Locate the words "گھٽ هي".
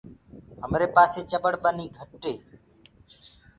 1.97-2.35